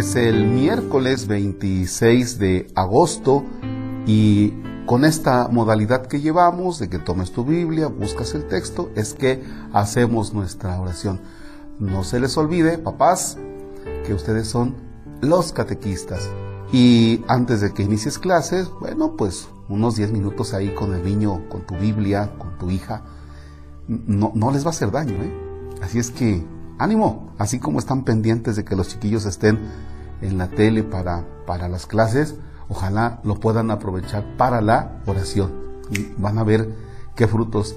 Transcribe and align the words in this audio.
Es 0.00 0.16
el 0.16 0.46
miércoles 0.46 1.26
26 1.26 2.38
de 2.38 2.68
agosto 2.74 3.44
y 4.06 4.54
con 4.86 5.04
esta 5.04 5.48
modalidad 5.48 6.06
que 6.06 6.22
llevamos 6.22 6.78
de 6.78 6.88
que 6.88 6.98
tomes 6.98 7.32
tu 7.32 7.44
Biblia, 7.44 7.88
buscas 7.88 8.34
el 8.34 8.48
texto, 8.48 8.90
es 8.96 9.12
que 9.12 9.44
hacemos 9.74 10.32
nuestra 10.32 10.80
oración. 10.80 11.20
No 11.78 12.02
se 12.02 12.18
les 12.18 12.38
olvide, 12.38 12.78
papás, 12.78 13.36
que 14.06 14.14
ustedes 14.14 14.48
son 14.48 14.74
los 15.20 15.52
catequistas. 15.52 16.30
Y 16.72 17.22
antes 17.28 17.60
de 17.60 17.74
que 17.74 17.82
inicies 17.82 18.18
clases, 18.18 18.70
bueno, 18.80 19.18
pues 19.18 19.50
unos 19.68 19.96
10 19.96 20.12
minutos 20.12 20.54
ahí 20.54 20.74
con 20.74 20.94
el 20.94 21.04
niño, 21.04 21.46
con 21.50 21.66
tu 21.66 21.76
Biblia, 21.76 22.32
con 22.38 22.56
tu 22.56 22.70
hija, 22.70 23.02
no, 23.86 24.32
no 24.34 24.50
les 24.50 24.64
va 24.64 24.68
a 24.68 24.70
hacer 24.70 24.90
daño, 24.92 25.22
¿eh? 25.22 25.76
Así 25.82 25.98
es 25.98 26.10
que 26.10 26.42
ánimo, 26.80 27.32
así 27.38 27.58
como 27.58 27.78
están 27.78 28.04
pendientes 28.04 28.56
de 28.56 28.64
que 28.64 28.74
los 28.74 28.88
chiquillos 28.88 29.26
estén 29.26 29.58
en 30.22 30.38
la 30.38 30.48
tele 30.48 30.82
para, 30.82 31.24
para 31.46 31.68
las 31.68 31.86
clases, 31.86 32.36
ojalá 32.68 33.20
lo 33.22 33.38
puedan 33.38 33.70
aprovechar 33.70 34.36
para 34.36 34.62
la 34.62 35.00
oración 35.06 35.52
y 35.90 36.06
van 36.16 36.38
a 36.38 36.44
ver 36.44 36.74
qué 37.14 37.28
frutos 37.28 37.76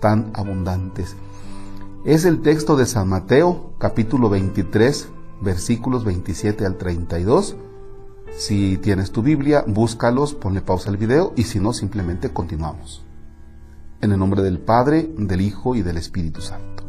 tan 0.00 0.32
abundantes. 0.34 1.14
Es 2.04 2.24
el 2.24 2.42
texto 2.42 2.76
de 2.76 2.86
San 2.86 3.08
Mateo, 3.08 3.74
capítulo 3.78 4.28
23, 4.28 5.08
versículos 5.42 6.04
27 6.04 6.66
al 6.66 6.76
32. 6.76 7.56
Si 8.36 8.78
tienes 8.78 9.12
tu 9.12 9.22
Biblia, 9.22 9.64
búscalos, 9.66 10.34
ponle 10.34 10.60
pausa 10.60 10.90
al 10.90 10.96
video 10.96 11.32
y 11.36 11.44
si 11.44 11.60
no, 11.60 11.72
simplemente 11.72 12.30
continuamos. 12.30 13.04
En 14.00 14.12
el 14.12 14.18
nombre 14.18 14.42
del 14.42 14.58
Padre, 14.58 15.12
del 15.18 15.40
Hijo 15.40 15.74
y 15.74 15.82
del 15.82 15.98
Espíritu 15.98 16.40
Santo. 16.40 16.79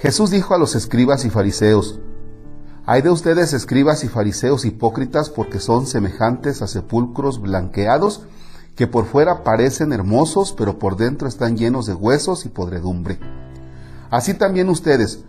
Jesús 0.00 0.30
dijo 0.30 0.54
a 0.54 0.58
los 0.58 0.76
escribas 0.76 1.26
y 1.26 1.30
fariseos, 1.30 2.00
Hay 2.86 3.02
de 3.02 3.10
ustedes 3.10 3.52
escribas 3.52 4.02
y 4.02 4.08
fariseos 4.08 4.64
hipócritas 4.64 5.28
porque 5.28 5.60
son 5.60 5.86
semejantes 5.86 6.62
a 6.62 6.68
sepulcros 6.68 7.38
blanqueados 7.38 8.22
que 8.76 8.86
por 8.86 9.04
fuera 9.04 9.44
parecen 9.44 9.92
hermosos, 9.92 10.54
pero 10.56 10.78
por 10.78 10.96
dentro 10.96 11.28
están 11.28 11.58
llenos 11.58 11.84
de 11.84 11.92
huesos 11.92 12.46
y 12.46 12.48
podredumbre. 12.48 13.20
Así 14.08 14.32
también 14.32 14.70
ustedes, 14.70 15.22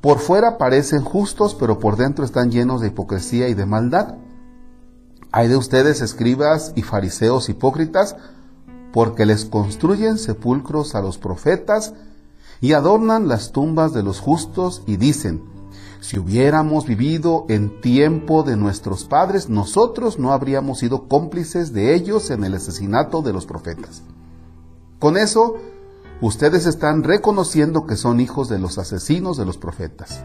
por 0.00 0.20
fuera 0.20 0.56
parecen 0.56 1.02
justos, 1.02 1.54
pero 1.54 1.78
por 1.78 1.98
dentro 1.98 2.24
están 2.24 2.50
llenos 2.50 2.80
de 2.80 2.86
hipocresía 2.86 3.48
y 3.48 3.54
de 3.54 3.66
maldad. 3.66 4.14
Hay 5.32 5.48
de 5.48 5.56
ustedes 5.58 6.00
escribas 6.00 6.72
y 6.76 6.82
fariseos 6.82 7.50
hipócritas, 7.50 8.16
porque 8.90 9.26
les 9.26 9.44
construyen 9.44 10.16
sepulcros 10.16 10.94
a 10.94 11.02
los 11.02 11.18
profetas 11.18 11.92
y 12.60 12.72
adornan 12.72 13.28
las 13.28 13.52
tumbas 13.52 13.92
de 13.92 14.02
los 14.02 14.20
justos 14.20 14.82
y 14.86 14.96
dicen, 14.96 15.42
si 16.00 16.18
hubiéramos 16.18 16.86
vivido 16.86 17.44
en 17.48 17.80
tiempo 17.80 18.42
de 18.44 18.56
nuestros 18.56 19.04
padres, 19.04 19.48
nosotros 19.48 20.18
no 20.18 20.32
habríamos 20.32 20.78
sido 20.78 21.08
cómplices 21.08 21.72
de 21.72 21.94
ellos 21.94 22.30
en 22.30 22.44
el 22.44 22.54
asesinato 22.54 23.22
de 23.22 23.32
los 23.32 23.46
profetas. 23.46 24.02
Con 24.98 25.16
eso, 25.16 25.56
ustedes 26.20 26.66
están 26.66 27.02
reconociendo 27.02 27.86
que 27.86 27.96
son 27.96 28.20
hijos 28.20 28.48
de 28.48 28.58
los 28.58 28.78
asesinos 28.78 29.36
de 29.36 29.44
los 29.44 29.58
profetas. 29.58 30.24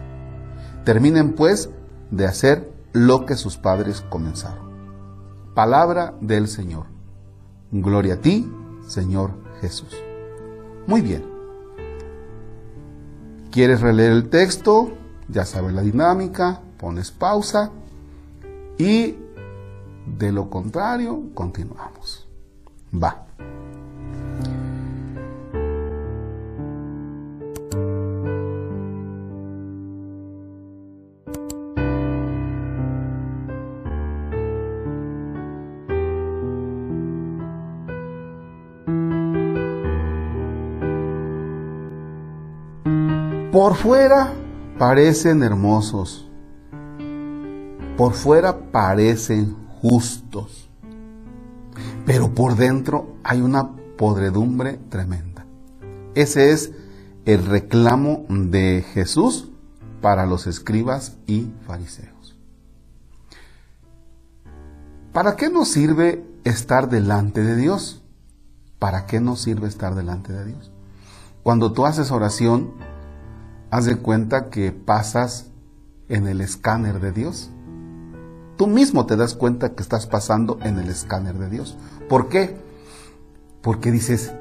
Terminen 0.85 1.33
pues 1.33 1.69
de 2.11 2.25
hacer 2.25 2.71
lo 2.91 3.25
que 3.25 3.35
sus 3.35 3.57
padres 3.57 4.01
comenzaron. 4.09 4.71
Palabra 5.55 6.15
del 6.21 6.47
Señor. 6.47 6.85
Gloria 7.71 8.15
a 8.15 8.21
ti, 8.21 8.51
Señor 8.87 9.31
Jesús. 9.61 9.95
Muy 10.85 11.01
bien. 11.01 11.32
¿Quieres 13.53 13.81
releer 13.81 14.13
el 14.13 14.29
texto? 14.29 14.93
Ya 15.27 15.45
sabes 15.45 15.73
la 15.73 15.83
dinámica, 15.83 16.61
pones 16.79 17.11
pausa 17.11 17.69
y 18.79 19.15
de 20.07 20.31
lo 20.31 20.49
contrario 20.49 21.25
continuamos. 21.35 22.27
Va. 22.91 23.27
Por 43.53 43.75
fuera 43.75 44.33
parecen 44.79 45.43
hermosos, 45.43 46.27
por 47.95 48.13
fuera 48.13 48.71
parecen 48.71 49.55
justos, 49.79 50.71
pero 52.03 52.33
por 52.33 52.55
dentro 52.55 53.15
hay 53.23 53.41
una 53.41 53.69
podredumbre 53.95 54.79
tremenda. 54.89 55.45
Ese 56.15 56.49
es 56.49 56.71
el 57.25 57.45
reclamo 57.45 58.25
de 58.27 58.83
Jesús 58.91 59.51
para 60.01 60.25
los 60.25 60.47
escribas 60.47 61.17
y 61.27 61.51
fariseos. 61.67 62.35
¿Para 65.11 65.35
qué 65.35 65.51
nos 65.51 65.67
sirve 65.67 66.25
estar 66.43 66.89
delante 66.89 67.43
de 67.43 67.55
Dios? 67.55 68.01
¿Para 68.79 69.05
qué 69.05 69.19
nos 69.19 69.41
sirve 69.41 69.67
estar 69.67 69.93
delante 69.93 70.33
de 70.33 70.43
Dios? 70.43 70.71
Cuando 71.43 71.71
tú 71.71 71.85
haces 71.85 72.09
oración, 72.09 72.71
haz 73.73 73.85
de 73.85 73.95
cuenta 73.95 74.51
que 74.51 74.71
pasas 74.71 75.47
en 76.07 76.27
el 76.27 76.41
escáner 76.41 76.99
de 76.99 77.11
Dios. 77.11 77.49
Tú 78.55 78.67
mismo 78.67 79.07
te 79.07 79.15
das 79.15 79.33
cuenta 79.33 79.73
que 79.73 79.81
estás 79.81 80.05
pasando 80.05 80.59
en 80.61 80.77
el 80.77 80.89
escáner 80.89 81.39
de 81.39 81.49
Dios. 81.49 81.75
¿Por 82.07 82.29
qué? 82.29 82.55
Porque 83.63 83.91
dices, 83.91 84.31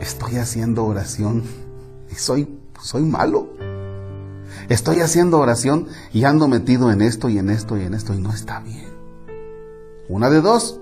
estoy 0.00 0.36
haciendo 0.36 0.84
oración 0.84 1.42
y 2.08 2.14
soy, 2.14 2.56
soy 2.80 3.02
malo. 3.02 3.48
Estoy 4.68 5.00
haciendo 5.00 5.40
oración 5.40 5.88
y 6.12 6.22
ando 6.22 6.46
metido 6.46 6.92
en 6.92 7.02
esto 7.02 7.28
y 7.28 7.38
en 7.38 7.50
esto 7.50 7.76
y 7.76 7.82
en 7.82 7.94
esto 7.94 8.14
y 8.14 8.20
no 8.20 8.32
está 8.32 8.60
bien. 8.60 8.92
Una 10.08 10.30
de 10.30 10.40
dos. 10.40 10.80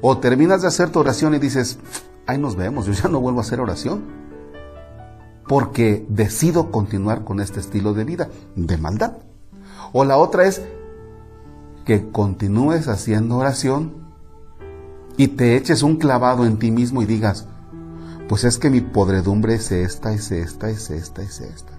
O 0.00 0.18
terminas 0.18 0.62
de 0.62 0.66
hacer 0.66 0.90
tu 0.90 0.98
oración 0.98 1.36
y 1.36 1.38
dices, 1.38 1.78
ahí 2.26 2.36
nos 2.38 2.56
vemos, 2.56 2.86
yo 2.86 2.92
ya 2.94 3.08
no 3.08 3.20
vuelvo 3.20 3.38
a 3.38 3.42
hacer 3.42 3.60
oración 3.60 4.29
porque 5.50 6.06
decido 6.08 6.70
continuar 6.70 7.24
con 7.24 7.40
este 7.40 7.58
estilo 7.58 7.92
de 7.92 8.04
vida 8.04 8.28
de 8.54 8.76
maldad. 8.76 9.14
O 9.92 10.04
la 10.04 10.16
otra 10.16 10.46
es 10.46 10.62
que 11.84 12.08
continúes 12.12 12.86
haciendo 12.86 13.38
oración 13.38 13.94
y 15.16 15.26
te 15.26 15.56
eches 15.56 15.82
un 15.82 15.96
clavado 15.96 16.46
en 16.46 16.60
ti 16.60 16.70
mismo 16.70 17.02
y 17.02 17.06
digas, 17.06 17.48
pues 18.28 18.44
es 18.44 18.58
que 18.58 18.70
mi 18.70 18.80
podredumbre 18.80 19.54
es 19.54 19.72
esta, 19.72 20.12
es 20.12 20.30
esta, 20.30 20.70
es 20.70 20.88
esta, 20.88 21.22
es 21.22 21.40
esta. 21.40 21.72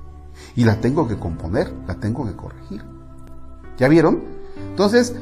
Y 0.54 0.66
la 0.66 0.82
tengo 0.82 1.08
que 1.08 1.18
componer, 1.18 1.74
la 1.88 1.96
tengo 1.96 2.26
que 2.26 2.36
corregir. 2.36 2.84
¿Ya 3.78 3.88
vieron? 3.88 4.22
Entonces, 4.70 5.16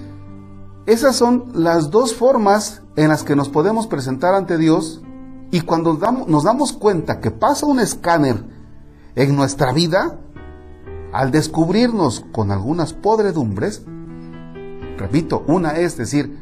esas 0.88 1.16
son 1.16 1.52
las 1.54 1.92
dos 1.92 2.16
formas 2.16 2.82
en 2.96 3.10
las 3.10 3.22
que 3.22 3.36
nos 3.36 3.48
podemos 3.48 3.86
presentar 3.86 4.34
ante 4.34 4.58
Dios 4.58 5.04
y 5.52 5.62
cuando 5.62 5.98
nos 6.28 6.44
damos 6.44 6.74
cuenta 6.74 7.20
que 7.20 7.32
pasa 7.32 7.66
un 7.66 7.80
escáner 7.80 8.44
en 9.16 9.36
nuestra 9.36 9.74
vida, 9.74 10.20
al 11.12 11.32
descubrirnos 11.32 12.26
con 12.32 12.52
algunas 12.52 12.94
podredumbres, 12.94 13.84
repito, 14.98 15.44
una 15.48 15.72
es 15.72 15.98
decir, 15.98 16.38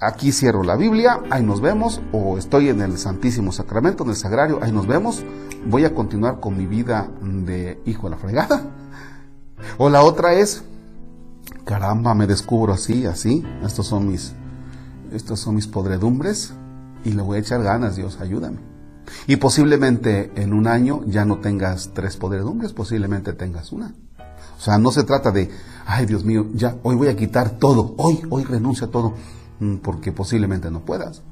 aquí 0.00 0.32
cierro 0.32 0.62
la 0.62 0.76
Biblia, 0.76 1.20
ahí 1.30 1.42
nos 1.42 1.62
vemos, 1.62 2.02
o 2.12 2.36
estoy 2.36 2.68
en 2.68 2.82
el 2.82 2.98
Santísimo 2.98 3.52
Sacramento, 3.52 4.04
en 4.04 4.10
el 4.10 4.16
Sagrario, 4.16 4.58
ahí 4.62 4.72
nos 4.72 4.86
vemos, 4.86 5.24
voy 5.66 5.84
a 5.84 5.94
continuar 5.94 6.40
con 6.40 6.56
mi 6.58 6.66
vida 6.66 7.08
de 7.22 7.80
hijo 7.86 8.08
de 8.08 8.10
la 8.10 8.16
fregada. 8.18 8.62
O 9.78 9.88
la 9.88 10.02
otra 10.02 10.34
es, 10.34 10.62
caramba, 11.64 12.14
me 12.14 12.26
descubro 12.26 12.74
así, 12.74 13.06
así, 13.06 13.42
estos 13.64 13.86
son 13.86 14.08
mis, 14.08 14.34
estos 15.10 15.40
son 15.40 15.54
mis 15.54 15.66
podredumbres, 15.66 16.52
y 17.06 17.12
le 17.12 17.22
voy 17.22 17.36
a 17.36 17.40
echar 17.40 17.62
ganas, 17.62 17.94
Dios, 17.94 18.18
ayúdame. 18.20 18.58
Y 19.28 19.36
posiblemente 19.36 20.32
en 20.34 20.52
un 20.52 20.66
año 20.66 21.02
ya 21.06 21.24
no 21.24 21.38
tengas 21.38 21.92
tres 21.94 22.16
podredumbres, 22.16 22.72
posiblemente 22.72 23.32
tengas 23.32 23.70
una. 23.70 23.94
O 24.58 24.60
sea, 24.60 24.76
no 24.78 24.90
se 24.90 25.04
trata 25.04 25.30
de, 25.30 25.48
ay 25.86 26.04
Dios 26.06 26.24
mío, 26.24 26.48
ya 26.54 26.76
hoy 26.82 26.96
voy 26.96 27.06
a 27.06 27.16
quitar 27.16 27.50
todo, 27.50 27.94
hoy, 27.98 28.20
hoy 28.28 28.42
renuncio 28.42 28.88
a 28.88 28.90
todo, 28.90 29.14
mm, 29.60 29.76
porque 29.76 30.10
posiblemente 30.10 30.68
no 30.68 30.80
puedas. 30.80 31.22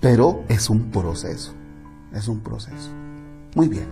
Pero 0.00 0.42
es 0.48 0.68
un 0.68 0.90
proceso, 0.90 1.52
es 2.12 2.26
un 2.26 2.40
proceso. 2.40 2.90
Muy 3.54 3.68
bien. 3.68 3.86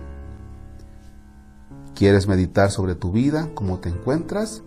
¿Quieres 1.95 2.27
meditar 2.27 2.71
sobre 2.71 2.95
tu 2.95 3.13
vida, 3.13 3.47
cómo 3.53 3.79
te 3.79 3.87
encuentras? 3.87 4.63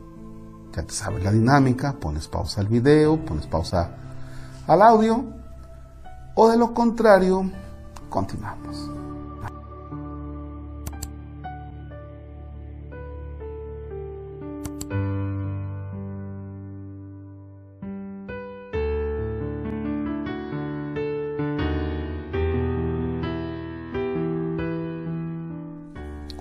Ya 0.75 0.83
te 0.83 0.95
sabes 0.95 1.23
la 1.23 1.31
dinámica, 1.31 1.93
pones 2.01 2.27
pausa 2.27 2.63
al 2.63 2.69
video, 2.69 3.23
pones 3.23 3.47
pausa 3.47 3.91
al 4.67 4.81
audio 4.81 5.44
o 6.35 6.49
de 6.49 6.57
lo 6.57 6.75
contrario, 6.75 7.51
continuamos. 8.09 8.91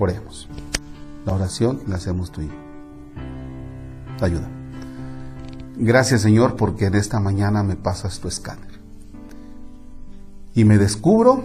Oremos. 0.04 0.50
La 1.26 1.32
oración 1.32 1.82
la 1.88 1.96
hacemos 1.96 2.30
tú 2.30 2.42
y 2.42 2.48
yo. 2.48 2.54
Ayuda. 4.20 4.50
Gracias 5.78 6.22
Señor 6.22 6.58
porque 6.58 6.88
en 6.88 6.96
esta 6.96 7.22
mañana 7.22 7.64
me 7.64 7.78
pasas 7.78 8.20
tu 8.20 8.28
escáner. 8.28 8.73
Y 10.56 10.66
me 10.66 10.78
descubro 10.78 11.44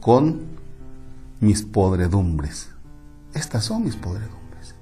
con 0.00 0.42
mis 1.40 1.62
podredumbres. 1.62 2.70
Estas 3.34 3.64
son 3.64 3.82
mis 3.82 3.96
podredumbres. 3.96 4.76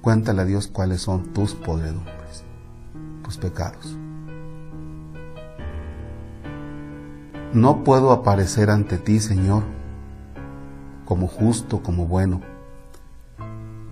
Cuéntale 0.00 0.42
a 0.42 0.44
Dios 0.44 0.68
cuáles 0.68 1.00
son 1.00 1.32
tus 1.32 1.54
podredumbres, 1.54 2.44
tus 3.24 3.38
pecados. 3.38 3.96
No 7.52 7.82
puedo 7.82 8.12
aparecer 8.12 8.70
ante 8.70 8.98
ti, 8.98 9.18
Señor, 9.18 9.64
como 11.04 11.26
justo, 11.26 11.82
como 11.82 12.06
bueno. 12.06 12.40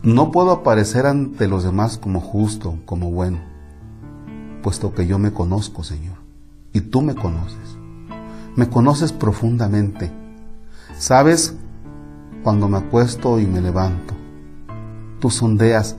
No 0.03 0.31
puedo 0.31 0.51
aparecer 0.51 1.07
ante 1.07 1.49
los 1.49 1.65
demás 1.65 1.99
como 1.99 2.21
justo, 2.21 2.79
como 2.85 3.11
bueno, 3.11 3.39
puesto 4.63 4.93
que 4.95 5.07
yo 5.07 5.19
me 5.19 5.33
conozco, 5.33 5.85
Señor, 5.85 6.17
y 6.73 6.81
tú 6.81 7.03
me 7.03 7.15
conoces. 7.15 7.82
Me 8.55 8.69
conoces 8.69 9.13
profundamente. 9.13 10.11
Sabes 10.99 11.55
cuando 12.43 12.69
me 12.69 12.79
acuesto 12.79 13.39
y 13.39 13.47
me 13.47 13.61
levanto. 13.61 14.15
Tú 15.21 15.31
sondeas 15.31 15.97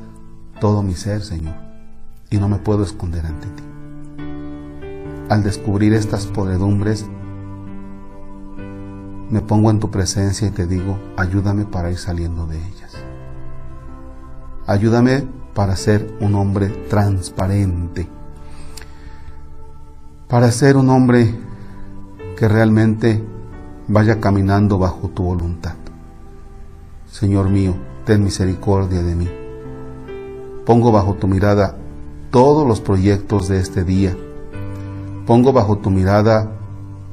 todo 0.59 0.83
mi 0.83 0.93
ser, 0.93 1.21
Señor, 1.21 1.55
y 2.29 2.37
no 2.37 2.47
me 2.49 2.57
puedo 2.57 2.83
esconder 2.83 3.25
ante 3.25 3.47
ti. 3.47 3.63
Al 5.29 5.41
descubrir 5.41 5.93
estas 5.93 6.25
podredumbres, 6.27 7.05
me 9.29 9.41
pongo 9.41 9.71
en 9.71 9.79
tu 9.79 9.89
presencia 9.89 10.47
y 10.47 10.51
te 10.51 10.67
digo, 10.67 10.99
ayúdame 11.17 11.65
para 11.65 11.89
ir 11.89 11.97
saliendo 11.97 12.45
de 12.45 12.57
ellas. 12.57 12.93
Ayúdame 14.67 15.27
para 15.55 15.75
ser 15.75 16.15
un 16.19 16.35
hombre 16.35 16.67
transparente, 16.89 18.07
para 20.27 20.51
ser 20.51 20.77
un 20.77 20.89
hombre 20.89 21.33
que 22.43 22.49
realmente 22.49 23.23
vaya 23.87 24.19
caminando 24.19 24.77
bajo 24.77 25.07
tu 25.07 25.23
voluntad. 25.23 25.75
Señor 27.09 27.49
mío, 27.49 27.73
ten 28.03 28.21
misericordia 28.21 29.01
de 29.01 29.15
mí. 29.15 29.29
Pongo 30.65 30.91
bajo 30.91 31.13
tu 31.13 31.29
mirada 31.29 31.77
todos 32.31 32.67
los 32.67 32.81
proyectos 32.81 33.47
de 33.47 33.61
este 33.61 33.85
día. 33.85 34.17
Pongo 35.25 35.53
bajo 35.53 35.77
tu 35.77 35.89
mirada 35.89 36.51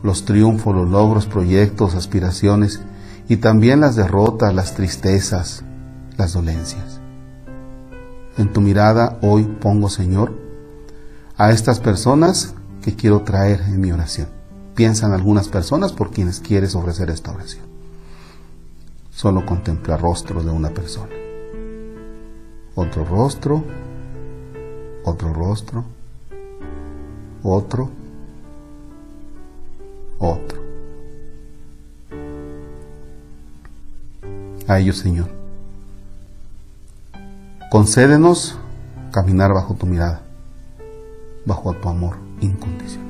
los 0.03 0.25
triunfos, 0.25 0.75
los 0.75 0.91
logros, 0.91 1.27
proyectos, 1.27 1.95
aspiraciones 1.95 2.81
y 3.29 3.37
también 3.37 3.79
las 3.79 3.95
derrotas, 3.95 4.53
las 4.53 4.75
tristezas, 4.75 5.63
las 6.17 6.33
dolencias. 6.33 7.01
En 8.37 8.53
tu 8.53 8.61
mirada 8.61 9.21
hoy 9.23 9.45
pongo, 9.45 9.91
Señor, 9.91 10.33
a 11.37 11.53
estas 11.53 11.79
personas 11.79 12.53
que 12.83 12.97
quiero 12.97 13.21
traer 13.21 13.61
en 13.69 13.81
mi 13.81 13.93
oración. 13.93 14.40
Piensa 14.81 15.07
en 15.09 15.13
algunas 15.13 15.47
personas 15.49 15.93
por 15.93 16.11
quienes 16.11 16.41
quieres 16.41 16.75
ofrecer 16.75 17.11
esta 17.11 17.33
oración. 17.33 17.67
Solo 19.11 19.45
contempla 19.45 19.99
rostro 19.99 20.43
de 20.43 20.51
una 20.51 20.71
persona. 20.71 21.13
Otro 22.75 23.05
rostro, 23.05 23.63
otro 25.05 25.35
rostro, 25.35 25.85
otro, 27.43 27.91
otro. 30.19 30.63
A 34.67 34.79
ellos, 34.79 34.97
Señor. 34.97 35.29
Concédenos 37.71 38.57
caminar 39.13 39.53
bajo 39.53 39.75
tu 39.75 39.85
mirada, 39.85 40.23
bajo 41.45 41.75
tu 41.75 41.87
amor 41.87 42.17
incondicional. 42.41 43.10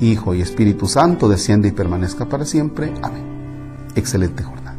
Hijo 0.00 0.34
y 0.34 0.40
Espíritu 0.40 0.86
Santo, 0.86 1.28
desciende 1.28 1.68
y 1.68 1.72
permanezca 1.72 2.26
para 2.26 2.44
siempre. 2.44 2.92
Amén. 3.02 3.24
Excelente 3.94 4.42
jornada. 4.42 4.69